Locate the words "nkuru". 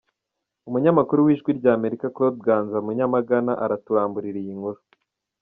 4.59-4.79